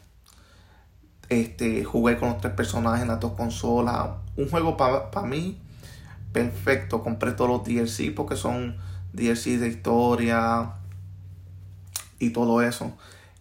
Este, 1.28 1.84
jugué 1.84 2.18
con 2.18 2.30
los 2.30 2.40
tres 2.40 2.54
personajes 2.54 3.02
en 3.02 3.08
las 3.08 3.20
dos 3.20 3.32
consolas. 3.32 4.10
Un 4.36 4.48
juego 4.48 4.76
para 4.76 5.26
mí 5.26 5.58
perfecto. 6.32 7.02
Compré 7.02 7.32
todos 7.32 7.50
los 7.50 7.64
DLC 7.64 8.14
porque 8.14 8.36
son 8.36 8.76
DLC 9.12 9.58
de 9.58 9.68
historia, 9.68 10.74
y 12.20 12.30
todo 12.30 12.62
eso. 12.62 12.92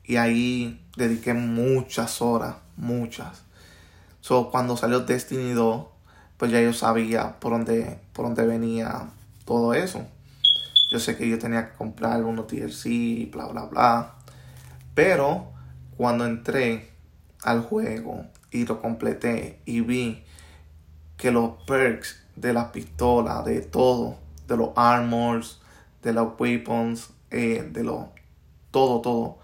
Y 0.03 0.15
ahí 0.15 0.83
dediqué 0.97 1.35
muchas 1.35 2.23
horas, 2.23 2.55
muchas. 2.75 3.43
So, 4.21 4.49
cuando 4.49 4.75
salió 4.75 5.01
Destiny 5.01 5.53
2, 5.53 5.85
pues 6.39 6.51
ya 6.51 6.61
yo 6.61 6.71
sabía 6.71 7.37
por 7.39 7.51
dónde, 7.51 7.99
por 8.13 8.25
dónde 8.25 8.47
venía 8.47 9.09
todo 9.43 9.73
eso. 9.73 10.07
Yo 10.89 10.97
sé 10.97 11.17
que 11.17 11.27
yo 11.27 11.37
tenía 11.37 11.69
que 11.69 11.77
comprar 11.77 12.23
unos 12.23 12.47
TLC, 12.47 13.29
bla, 13.29 13.47
bla, 13.47 13.65
bla. 13.65 14.15
Pero 14.95 15.51
cuando 15.97 16.25
entré 16.25 16.91
al 17.43 17.61
juego 17.61 18.25
y 18.51 18.65
lo 18.65 18.81
completé 18.81 19.59
y 19.65 19.81
vi 19.81 20.23
que 21.17 21.29
los 21.29 21.61
perks 21.67 22.23
de 22.37 22.53
la 22.53 22.71
pistola, 22.71 23.43
de 23.43 23.59
todo, 23.59 24.17
de 24.47 24.55
los 24.55 24.69
armors, 24.77 25.59
de 26.01 26.13
los 26.13 26.39
weapons, 26.39 27.09
eh, 27.31 27.69
de 27.69 27.83
los 27.83 28.05
todo, 28.71 29.01
todo 29.01 29.39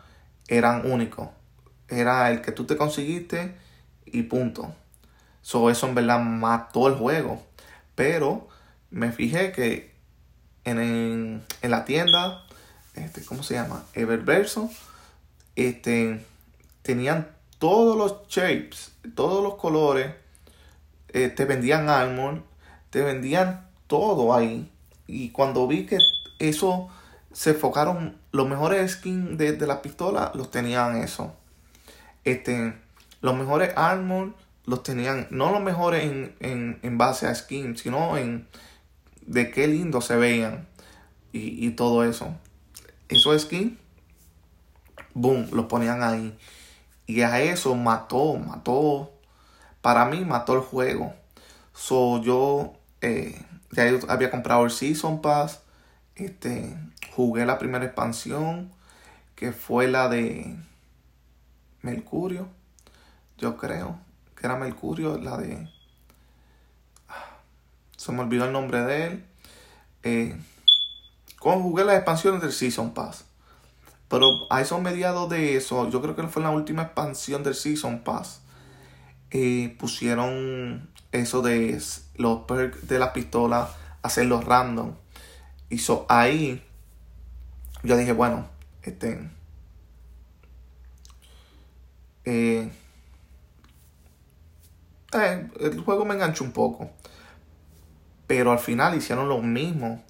eran 0.48 0.90
únicos. 0.90 1.28
era 1.90 2.32
el 2.32 2.42
que 2.42 2.54
tú 2.54 2.66
te 2.66 2.78
conseguiste 2.78 3.54
y 4.06 4.24
punto. 4.24 4.74
So, 5.46 5.70
eso 5.70 5.86
en 5.86 5.94
verdad 5.94 6.22
mató 6.22 6.88
el 6.88 6.96
juego. 6.96 7.40
Pero 7.94 8.48
me 8.90 9.12
fijé 9.12 9.52
que 9.52 9.94
en, 10.64 10.80
en, 11.62 11.72
la 11.72 11.86
tienda, 11.86 12.42
este, 12.96 13.24
¿cómo 13.24 13.44
se 13.44 13.54
llama? 13.54 13.84
Eververso, 13.94 14.72
este, 15.56 16.26
tenían 16.82 17.30
todos 17.60 17.96
los 17.96 18.28
shapes, 18.28 18.94
todos 19.14 19.44
los 19.44 19.54
colores, 19.58 20.16
eh, 21.10 21.30
te 21.30 21.46
vendían 21.46 21.90
armor, 21.90 22.42
te 22.90 23.04
vendían 23.04 23.70
todo 23.86 24.34
ahí. 24.34 24.72
Y 25.06 25.30
cuando 25.30 25.68
vi 25.68 25.86
que 25.86 26.00
eso 26.40 26.90
se 27.34 27.52
enfocaron, 27.52 28.18
los 28.32 28.50
mejores 28.50 28.94
skins 28.94 29.38
de, 29.38 29.52
de 29.52 29.68
la 29.68 29.84
pistola 29.84 30.32
los 30.34 30.50
tenían 30.50 30.98
eso. 31.04 31.36
Este, 32.24 32.74
los 33.22 33.36
mejores 33.36 33.74
armor 33.78 34.34
los 34.66 34.84
tenían, 34.84 35.28
no 35.30 35.52
los 35.52 35.62
mejores 35.62 36.04
en, 36.04 36.80
en, 36.82 36.98
base 36.98 37.28
a 37.28 37.36
skins, 37.36 37.82
sino 37.82 38.18
en 38.18 38.48
de 39.22 39.52
qué 39.52 39.68
lindo 39.68 40.02
se 40.02 40.16
veían 40.16 40.68
y, 41.32 41.66
y 41.66 41.72
todo 41.72 42.04
eso. 42.04 42.36
Esos 43.10 43.42
skins, 43.44 43.78
boom, 45.14 45.50
los 45.52 45.66
ponían 45.66 46.04
ahí. 46.04 46.38
Y 47.08 47.22
a 47.22 47.40
eso 47.42 47.76
mató, 47.76 48.36
mató, 48.36 49.14
para 49.82 50.06
mí 50.06 50.26
mató 50.26 50.56
el 50.56 50.62
juego. 50.62 51.14
So 51.74 52.22
yo 52.24 52.74
eh, 53.02 53.40
ya 53.72 53.84
había 54.08 54.32
comprado 54.32 54.66
el 54.66 54.72
Season 54.72 55.22
Pass, 55.22 55.62
este, 56.16 56.76
jugué 57.16 57.46
la 57.46 57.60
primera 57.60 57.86
expansión, 57.86 58.72
que 59.36 59.52
fue 59.52 59.88
la 59.88 60.10
de 60.10 60.56
Mercurio, 61.82 62.48
yo 63.38 63.58
creo 63.58 64.05
que 64.36 64.46
era 64.46 64.56
Mercurio, 64.56 65.18
la 65.18 65.38
de... 65.38 65.70
Se 67.98 68.12
me 68.12 68.22
olvidó 68.22 68.46
el 68.46 68.52
nombre 68.52 68.82
de 68.82 69.08
él. 69.08 69.26
Eh, 70.04 70.38
jugué 71.40 71.84
las 71.84 71.96
expansiones 71.96 72.42
del 72.42 72.52
Season 72.52 72.94
Pass. 72.94 73.26
Pero 74.08 74.28
a 74.50 74.62
esos 74.62 74.82
mediados 74.82 75.30
de 75.30 75.56
eso, 75.58 75.90
yo 75.90 76.02
creo 76.02 76.16
que 76.16 76.28
fue 76.28 76.44
la 76.44 76.52
última 76.52 76.84
expansión 76.84 77.44
del 77.44 77.56
Season 77.56 78.04
Pass. 78.04 78.42
Eh, 79.32 79.76
pusieron 79.80 80.90
eso 81.12 81.42
de 81.42 81.82
los 82.16 82.42
perks 82.42 82.88
de 82.88 83.00
la 83.00 83.14
pistola, 83.14 83.70
hacerlos 84.04 84.46
random. 84.46 84.94
Y 85.70 85.80
so, 85.80 86.06
ahí 86.10 86.64
yo 87.84 87.98
dije, 87.98 88.14
bueno, 88.14 88.48
este. 88.82 89.30
Eh, 92.26 92.72
el 95.16 95.82
juego 95.82 96.06
me 96.06 96.16
enganchó 96.16 96.44
un 96.44 96.52
poco. 96.52 96.90
Pero 98.28 98.52
al 98.52 98.60
final 98.60 98.96
hicieron 98.96 99.30
lo 99.30 99.40
mismo. 99.42 100.04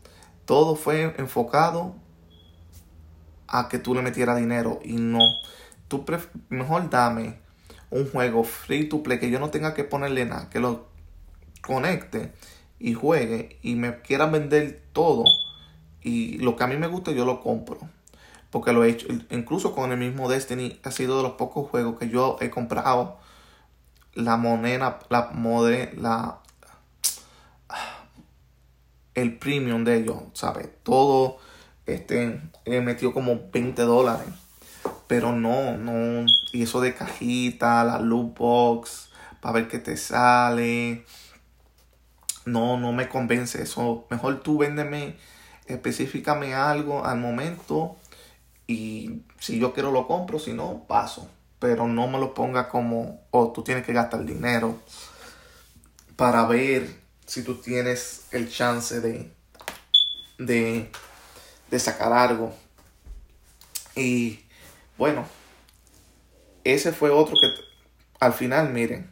Todo 0.45 0.75
fue 0.75 1.13
enfocado 1.17 1.95
a 3.47 3.67
que 3.67 3.79
tú 3.79 3.93
le 3.93 4.01
metieras 4.01 4.37
dinero 4.37 4.79
y 4.83 4.93
no. 4.93 5.19
Tú 5.87 6.05
mejor 6.49 6.89
dame 6.89 7.39
un 7.89 8.09
juego 8.09 8.43
free 8.43 8.89
to 8.89 9.03
play 9.03 9.19
que 9.19 9.29
yo 9.29 9.39
no 9.39 9.49
tenga 9.49 9.73
que 9.73 9.83
ponerle 9.83 10.25
nada, 10.25 10.49
que 10.49 10.59
lo 10.59 10.87
conecte 11.61 12.33
y 12.79 12.93
juegue 12.93 13.59
y 13.61 13.75
me 13.75 14.01
quieran 14.01 14.31
vender 14.31 14.83
todo 14.93 15.23
y 16.01 16.37
lo 16.39 16.55
que 16.55 16.63
a 16.63 16.67
mí 16.67 16.77
me 16.77 16.87
gusta 16.87 17.11
yo 17.11 17.25
lo 17.25 17.41
compro. 17.41 17.79
Porque 18.51 18.71
lo 18.71 18.83
he 18.83 18.89
hecho, 18.89 19.07
incluso 19.31 19.73
con 19.73 19.91
el 19.91 19.97
mismo 19.97 20.29
Destiny 20.29 20.79
ha 20.83 20.91
sido 20.91 21.17
de 21.17 21.23
los 21.23 21.33
pocos 21.33 21.69
juegos 21.69 21.99
que 21.99 22.09
yo 22.09 22.37
he 22.39 22.49
comprado 22.49 23.17
la 24.15 24.37
moneda, 24.37 24.99
la 25.09 25.29
mode, 25.33 25.93
la 25.97 26.39
el 29.13 29.37
premium 29.37 29.83
de 29.83 29.97
ellos, 29.97 30.17
¿sabes? 30.33 30.69
Todo 30.83 31.37
este 31.85 32.41
he 32.65 32.81
metido 32.81 33.13
como 33.13 33.49
20 33.51 33.81
dólares. 33.83 34.27
Pero 35.07 35.31
no, 35.31 35.77
no, 35.77 36.25
y 36.51 36.63
eso 36.63 36.81
de 36.81 36.95
cajita, 36.95 37.83
la 37.83 37.99
loot 37.99 38.37
box, 38.37 39.09
para 39.39 39.53
ver 39.53 39.67
qué 39.67 39.79
te 39.79 39.97
sale. 39.97 41.05
No, 42.45 42.77
no 42.77 42.91
me 42.91 43.07
convence 43.07 43.61
eso. 43.61 44.05
Mejor 44.09 44.41
tú 44.41 44.57
véndeme, 44.57 45.15
específicame 45.67 46.53
algo 46.55 47.05
al 47.05 47.19
momento 47.19 47.95
y 48.67 49.21
si 49.39 49.59
yo 49.59 49.73
quiero 49.73 49.91
lo 49.91 50.07
compro, 50.07 50.39
si 50.39 50.53
no, 50.53 50.85
paso 50.87 51.29
pero 51.59 51.87
no 51.87 52.07
me 52.07 52.19
lo 52.19 52.33
ponga 52.33 52.69
como, 52.69 53.25
oh, 53.31 53.51
tú 53.51 53.63
tienes 53.63 53.85
que 53.85 53.93
gastar 53.93 54.25
dinero 54.25 54.79
para 56.15 56.45
ver 56.45 56.87
si 57.25 57.43
tú 57.43 57.55
tienes 57.55 58.27
el 58.31 58.49
chance 58.49 59.01
de, 59.01 59.31
de, 60.37 60.89
de 61.71 61.79
sacar 61.79 62.13
algo. 62.13 62.53
Y 63.95 64.39
bueno, 64.97 65.25
ese 66.63 66.91
fue 66.91 67.09
otro 67.09 67.35
que 67.39 67.47
al 68.19 68.33
final, 68.33 68.71
miren, 68.71 69.09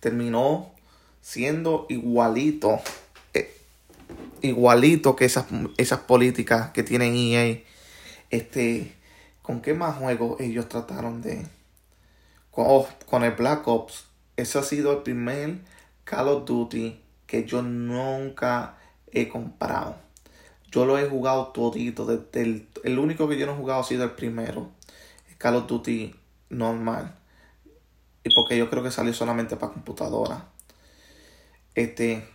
terminó 0.00 0.72
siendo 1.20 1.86
igualito, 1.88 2.80
eh, 3.32 3.56
igualito 4.42 5.16
que 5.16 5.24
esas, 5.24 5.46
esas 5.78 6.00
políticas 6.00 6.70
que 6.72 6.82
tienen 6.82 7.14
EA. 7.16 7.62
Este, 8.30 8.94
¿Con 9.42 9.60
qué 9.60 9.74
más 9.74 9.96
juegos 9.96 10.40
ellos 10.40 10.68
trataron 10.68 11.20
de... 11.20 11.46
Con, 12.50 12.64
oh, 12.68 12.88
con 13.06 13.24
el 13.24 13.32
Black 13.32 13.66
Ops. 13.66 14.06
Ese 14.36 14.58
ha 14.58 14.62
sido 14.62 14.92
el 14.92 14.98
primer 14.98 15.58
Call 16.04 16.28
of 16.28 16.44
Duty 16.44 17.00
que 17.26 17.44
yo 17.44 17.62
nunca 17.62 18.76
he 19.10 19.28
comprado. 19.28 19.96
Yo 20.70 20.86
lo 20.86 20.98
he 20.98 21.08
jugado 21.08 21.48
todito. 21.48 22.06
Desde 22.06 22.42
el, 22.42 22.68
el 22.84 22.98
único 22.98 23.28
que 23.28 23.38
yo 23.38 23.46
no 23.46 23.52
he 23.52 23.56
jugado 23.56 23.80
ha 23.80 23.84
sido 23.84 24.04
el 24.04 24.12
primero. 24.12 24.70
El 25.28 25.36
Call 25.38 25.56
of 25.56 25.66
Duty 25.66 26.14
normal. 26.50 27.14
Y 28.24 28.34
porque 28.34 28.56
yo 28.56 28.70
creo 28.70 28.82
que 28.82 28.90
salió 28.90 29.12
solamente 29.12 29.56
para 29.56 29.72
computadora. 29.72 30.46
Este. 31.74 32.28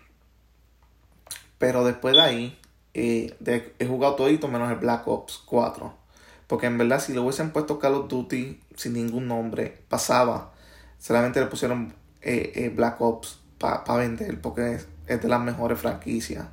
Pero 1.58 1.86
después 1.86 2.16
de 2.16 2.22
ahí. 2.22 2.60
Eh, 2.94 3.36
he 3.78 3.86
jugado 3.86 4.16
todito 4.16 4.48
menos 4.48 4.72
el 4.72 4.78
Black 4.78 5.08
Ops 5.08 5.44
4. 5.46 6.07
Porque 6.48 6.66
en 6.66 6.78
verdad, 6.78 7.02
si 7.02 7.14
le 7.14 7.20
hubiesen 7.20 7.52
puesto 7.52 7.78
Call 7.78 7.94
of 7.96 8.08
Duty 8.08 8.60
sin 8.76 8.94
ningún 8.94 9.28
nombre, 9.28 9.84
pasaba. 9.90 10.54
Solamente 10.98 11.40
le 11.40 11.48
pusieron 11.48 11.94
eh, 12.22 12.54
eh, 12.56 12.70
Black 12.70 13.00
Ops 13.02 13.40
para 13.58 13.98
vender, 13.98 14.40
porque 14.42 14.80
es, 15.08 15.22
de 15.22 15.28
las 15.28 15.42
mejores 15.42 15.80
franquicias. 15.80 16.46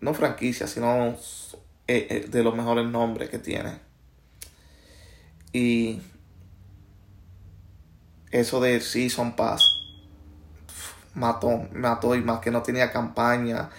No 0.00 0.14
franquicias, 0.14 0.70
sino 0.70 1.16
eh, 1.86 2.26
de 2.30 2.42
los 2.42 2.56
mejores 2.56 2.86
nombres 2.86 3.28
que 3.28 3.38
tiene. 3.38 3.78
Y 5.52 6.00
eso 8.30 8.60
de 8.60 8.80
Season 8.80 9.36
Pass 9.36 9.62
mató, 11.14 11.68
mató 11.72 12.14
y 12.14 12.20
más 12.20 12.40
que 12.40 12.50
no 12.50 12.62
tenía 12.62 12.90
campaña, 12.90 13.70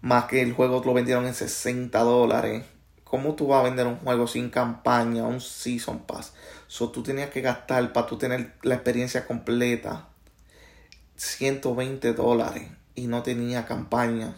más 0.00 0.24
que 0.24 0.42
el 0.42 0.52
juego 0.52 0.82
lo 0.84 0.94
vendieron 0.94 1.26
en 1.26 1.34
60 1.34 1.98
dólares. 2.00 2.64
¿Cómo 3.10 3.34
tú 3.34 3.48
vas 3.48 3.58
a 3.58 3.64
vender 3.64 3.88
un 3.88 3.96
juego 3.96 4.28
sin 4.28 4.50
campaña, 4.50 5.24
un 5.24 5.40
Season 5.40 5.98
Pass? 6.06 6.32
So, 6.68 6.90
tú 6.90 7.02
tenías 7.02 7.30
que 7.30 7.40
gastar 7.40 7.92
para 7.92 8.06
tú 8.06 8.16
tener 8.16 8.54
la 8.62 8.76
experiencia 8.76 9.26
completa 9.26 10.06
120 11.16 12.12
dólares 12.12 12.68
y 12.94 13.08
no 13.08 13.24
tenía 13.24 13.66
campaña. 13.66 14.36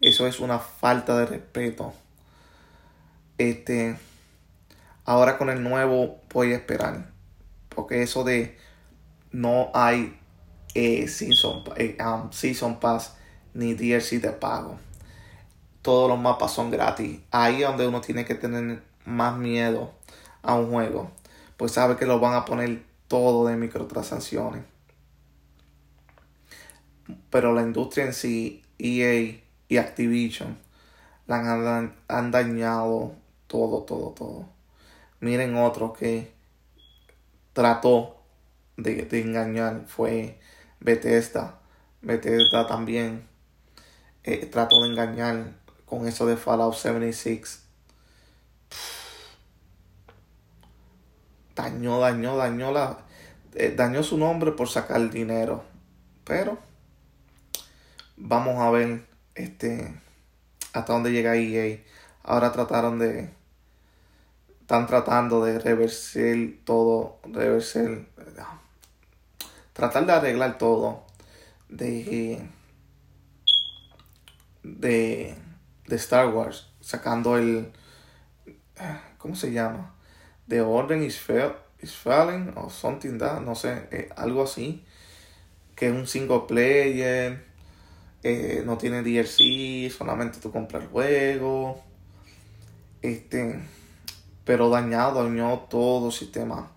Eso 0.00 0.28
es 0.28 0.38
una 0.38 0.60
falta 0.60 1.18
de 1.18 1.26
respeto. 1.26 1.92
Este, 3.36 3.98
ahora 5.04 5.36
con 5.36 5.50
el 5.50 5.64
nuevo 5.64 6.20
voy 6.32 6.52
a 6.52 6.56
esperar. 6.56 7.10
Porque 7.68 8.04
eso 8.04 8.22
de 8.22 8.56
no 9.32 9.72
hay 9.74 10.16
eh, 10.74 11.08
season, 11.08 11.64
eh, 11.74 11.98
um, 12.00 12.30
season 12.30 12.78
Pass 12.78 13.16
ni 13.54 13.74
DLC 13.74 14.20
de 14.20 14.30
pago 14.30 14.78
todos 15.88 16.06
los 16.06 16.20
mapas 16.20 16.52
son 16.52 16.70
gratis. 16.70 17.18
Ahí 17.30 17.62
es 17.62 17.66
donde 17.66 17.88
uno 17.88 18.02
tiene 18.02 18.26
que 18.26 18.34
tener 18.34 18.82
más 19.06 19.38
miedo 19.38 19.94
a 20.42 20.54
un 20.54 20.70
juego. 20.70 21.10
Pues 21.56 21.72
sabe 21.72 21.96
que 21.96 22.04
lo 22.04 22.20
van 22.20 22.34
a 22.34 22.44
poner 22.44 22.82
todo 23.08 23.46
de 23.46 23.56
microtransacciones. 23.56 24.64
Pero 27.30 27.54
la 27.54 27.62
industria 27.62 28.04
en 28.04 28.12
sí, 28.12 28.62
EA 28.78 29.40
y 29.66 29.76
Activision, 29.78 30.58
la 31.26 31.90
han, 32.06 32.30
dañado 32.32 33.14
todo, 33.46 33.84
todo, 33.84 34.10
todo. 34.10 34.44
Miren 35.20 35.56
otro 35.56 35.94
que 35.94 36.34
trató 37.54 38.18
de, 38.76 39.06
de 39.06 39.22
engañar 39.22 39.84
fue 39.86 40.38
Bethesda. 40.80 41.60
Bethesda 42.02 42.66
también 42.66 43.26
eh, 44.22 44.44
trató 44.44 44.82
de 44.82 44.90
engañar 44.90 45.56
con 45.88 46.06
eso 46.06 46.26
de 46.26 46.36
Fallout 46.36 46.74
76. 46.74 47.64
dañó, 51.54 51.98
dañó, 51.98 52.36
dañó 52.36 52.72
la, 52.72 52.98
eh, 53.54 53.74
dañó 53.76 54.02
su 54.02 54.16
nombre 54.16 54.52
por 54.52 54.68
sacar 54.68 55.10
dinero. 55.10 55.64
Pero 56.24 56.58
vamos 58.16 58.60
a 58.60 58.70
ver 58.70 59.06
este 59.34 60.00
hasta 60.72 60.92
dónde 60.92 61.10
llega 61.12 61.36
EA. 61.36 61.80
Ahora 62.22 62.52
trataron 62.52 62.98
de 62.98 63.30
están 64.60 64.86
tratando 64.86 65.42
de 65.44 65.58
reverser 65.58 66.58
todo, 66.64 67.18
reverser 67.24 68.06
tratar 69.72 70.04
de 70.04 70.12
arreglar 70.12 70.58
todo 70.58 71.06
de 71.70 72.46
de 74.62 75.47
de 75.88 75.96
Star 75.96 76.28
Wars, 76.28 76.68
sacando 76.80 77.36
el 77.36 77.72
¿cómo 79.18 79.34
se 79.34 79.52
llama? 79.52 79.94
The 80.48 80.60
Orden 80.60 81.02
is, 81.02 81.18
fail, 81.18 81.52
is 81.80 81.94
Falling 81.94 82.52
o 82.56 82.70
something 82.70 83.18
that, 83.18 83.40
no 83.42 83.54
sé, 83.54 83.88
eh, 83.90 84.08
algo 84.16 84.42
así, 84.42 84.84
que 85.74 85.88
es 85.88 85.92
un 85.92 86.06
single 86.06 86.42
player, 86.48 87.44
eh, 88.22 88.62
no 88.64 88.78
tiene 88.78 89.02
DLC, 89.02 89.90
solamente 89.90 90.38
tú 90.40 90.50
compras 90.50 90.84
el 90.84 90.88
juego, 90.88 91.82
este, 93.02 93.60
pero 94.44 94.70
dañado, 94.70 95.22
dañó 95.22 95.66
todo 95.68 96.06
el 96.06 96.12
sistema. 96.12 96.70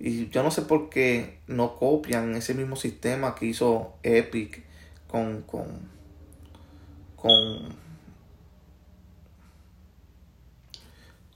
Y 0.00 0.28
yo 0.30 0.42
no 0.42 0.50
sé 0.50 0.62
por 0.62 0.90
qué 0.90 1.38
no 1.46 1.76
copian 1.76 2.34
ese 2.34 2.54
mismo 2.54 2.74
sistema 2.74 3.36
que 3.36 3.46
hizo 3.46 3.94
Epic 4.02 4.64
con, 5.06 5.42
con, 5.42 5.66
con 7.14 7.76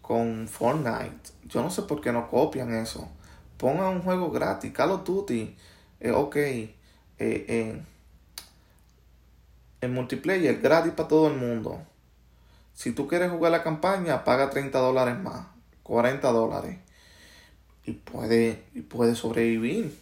con 0.06 0.46
Fortnite. 0.46 1.32
Yo 1.46 1.62
no 1.62 1.70
sé 1.70 1.82
por 1.82 2.00
qué 2.00 2.12
no 2.12 2.28
copian 2.28 2.72
eso. 2.72 3.08
Pongan 3.56 3.88
un 3.88 4.02
juego 4.02 4.30
gratis. 4.30 4.72
Call 4.72 4.92
of 4.92 5.04
Duty. 5.04 5.56
Eh, 5.98 6.12
ok. 6.12 6.36
Eh, 6.36 6.72
eh, 7.18 7.82
en 9.80 9.92
multiplayer 9.92 10.60
gratis 10.60 10.92
para 10.92 11.08
todo 11.08 11.26
el 11.26 11.34
mundo. 11.34 11.80
Si 12.72 12.92
tú 12.92 13.08
quieres 13.08 13.32
jugar 13.32 13.50
la 13.50 13.64
campaña, 13.64 14.22
paga 14.22 14.48
30 14.48 14.78
dólares 14.78 15.18
más. 15.18 15.46
40 15.82 16.30
dólares. 16.30 16.78
Y 17.84 17.92
puede, 17.92 18.62
y 18.74 18.82
puede 18.82 19.16
sobrevivir. 19.16 19.98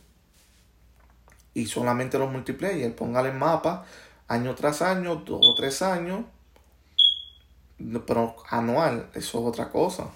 Y 1.54 1.64
solamente 1.64 2.18
los 2.18 2.30
multiplayer. 2.30 2.94
Póngale 2.94 3.30
el 3.30 3.36
mapa 3.36 3.86
año 4.28 4.54
tras 4.54 4.82
año, 4.82 5.16
dos 5.16 5.40
o 5.42 5.54
tres 5.54 5.80
años 5.80 6.24
pero 8.06 8.36
anual, 8.48 9.08
eso 9.14 9.38
es 9.40 9.44
otra 9.44 9.70
cosa. 9.70 10.08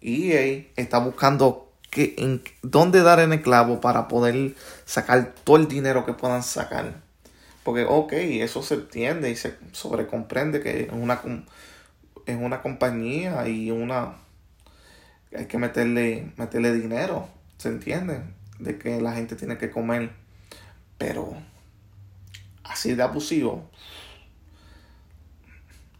EA 0.00 0.64
está 0.76 0.98
buscando 0.98 1.70
que, 1.90 2.14
en, 2.18 2.42
dónde 2.62 3.02
dar 3.02 3.20
en 3.20 3.32
el 3.32 3.42
clavo 3.42 3.80
para 3.80 4.08
poder 4.08 4.54
sacar 4.84 5.34
todo 5.44 5.56
el 5.56 5.68
dinero 5.68 6.06
que 6.06 6.14
puedan 6.14 6.42
sacar. 6.42 6.94
Porque, 7.62 7.84
ok, 7.84 8.12
eso 8.12 8.62
se 8.62 8.74
entiende 8.74 9.30
y 9.30 9.36
se 9.36 9.56
sobrecomprende 9.72 10.60
que 10.60 10.84
es 10.84 10.92
una, 10.92 11.20
es 12.26 12.36
una 12.36 12.62
compañía 12.62 13.46
y 13.48 13.70
una... 13.70 14.16
Hay 15.36 15.46
que 15.46 15.58
meterle, 15.58 16.32
meterle 16.36 16.72
dinero, 16.72 17.28
se 17.58 17.68
entiende, 17.68 18.22
de 18.58 18.78
que 18.78 19.00
la 19.00 19.12
gente 19.12 19.36
tiene 19.36 19.58
que 19.58 19.70
comer. 19.70 20.10
Pero 20.98 21.34
así 22.64 22.94
de 22.94 23.02
abusivo, 23.02 23.70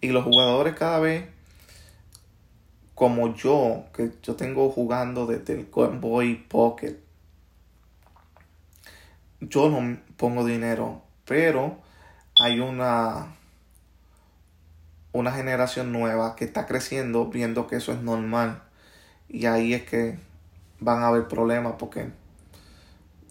y 0.00 0.08
los 0.08 0.24
jugadores 0.24 0.74
cada 0.74 0.98
vez, 0.98 1.26
como 2.94 3.34
yo, 3.34 3.84
que 3.94 4.12
yo 4.22 4.36
tengo 4.36 4.70
jugando 4.70 5.26
desde 5.26 5.54
el 5.54 5.70
Game 5.74 5.98
Boy 5.98 6.36
Pocket, 6.48 6.98
yo 9.40 9.68
no 9.70 9.98
pongo 10.16 10.44
dinero, 10.44 11.02
pero 11.24 11.78
hay 12.38 12.60
una 12.60 13.34
una 15.12 15.32
generación 15.32 15.92
nueva 15.92 16.36
que 16.36 16.44
está 16.44 16.66
creciendo 16.66 17.26
viendo 17.26 17.66
que 17.66 17.76
eso 17.76 17.92
es 17.92 18.00
normal. 18.02 18.62
Y 19.28 19.46
ahí 19.46 19.74
es 19.74 19.82
que 19.84 20.18
van 20.78 21.02
a 21.02 21.08
haber 21.08 21.28
problemas 21.28 21.74
porque 21.78 22.10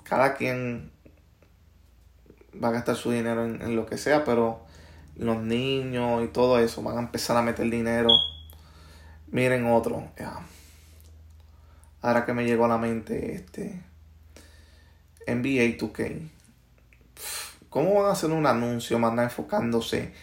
cada 0.03 0.35
quien 0.35 0.91
va 2.61 2.69
a 2.69 2.71
gastar 2.71 2.95
su 2.95 3.11
dinero 3.11 3.45
en, 3.45 3.61
en 3.61 3.75
lo 3.75 3.85
que 3.85 3.97
sea 3.97 4.23
pero 4.23 4.61
los 5.19 5.43
niños 5.43 6.23
y 6.23 6.27
todo 6.29 6.59
eso 6.59 6.81
van 6.81 6.97
a 6.97 7.01
empezar 7.01 7.35
a 7.37 7.41
meter 7.41 7.69
dinero. 7.69 8.09
Miren 9.27 9.67
otro. 9.67 10.07
Ahora 12.01 12.25
que 12.25 12.33
me 12.33 12.45
llegó 12.45 12.65
a 12.65 12.69
la 12.69 12.77
mente 12.77 13.35
este 13.35 13.83
NBA 15.27 15.77
2K. 15.77 16.29
¿Cómo 17.69 17.95
van 17.95 18.05
a 18.07 18.11
hacer 18.13 18.31
un 18.31 18.47
anuncio 18.47 18.97
más 18.97 19.17
enfocándose 19.19 20.13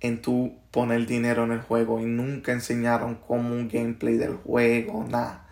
en 0.00 0.20
tu 0.20 0.58
poner 0.72 1.06
dinero 1.06 1.44
en 1.44 1.52
el 1.52 1.60
juego 1.60 2.00
y 2.00 2.04
nunca 2.04 2.50
enseñaron 2.50 3.14
como 3.14 3.54
un 3.54 3.68
gameplay 3.68 4.16
del 4.16 4.34
juego, 4.34 5.06
nada. 5.08 5.46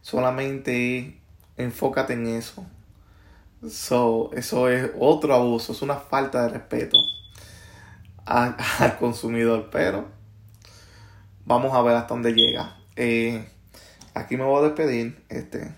Solamente 0.00 1.20
enfócate 1.58 2.14
en 2.14 2.26
eso. 2.26 2.64
So, 3.68 4.30
eso 4.32 4.70
es 4.70 4.90
otro 4.98 5.34
abuso, 5.34 5.74
es 5.74 5.82
una 5.82 5.96
falta 5.96 6.42
de 6.44 6.48
respeto 6.48 6.96
al 8.26 8.98
consumidor, 8.98 9.70
pero 9.70 10.08
vamos 11.44 11.74
a 11.74 11.82
ver 11.82 11.96
hasta 11.96 12.14
dónde 12.14 12.32
llega. 12.32 12.76
Eh, 12.96 13.48
aquí 14.14 14.36
me 14.36 14.44
voy 14.44 14.60
a 14.64 14.68
despedir. 14.68 15.24
Este, 15.28 15.74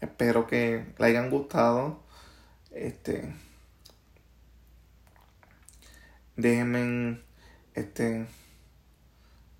espero 0.00 0.46
que 0.46 0.94
le 0.98 1.06
hayan 1.06 1.30
gustado. 1.30 2.00
Este, 2.70 3.34
déjenme, 6.36 7.20
este, 7.74 8.26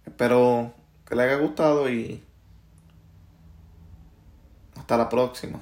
espero 0.04 0.74
que 1.06 1.14
le 1.14 1.22
haya 1.22 1.36
gustado 1.36 1.88
y 1.90 2.22
hasta 4.76 4.96
la 4.96 5.08
próxima. 5.08 5.60